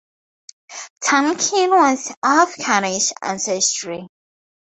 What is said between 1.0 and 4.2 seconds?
Tonkin was of Cornish ancestry.